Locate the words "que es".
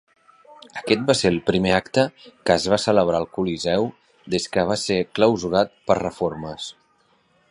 2.49-2.65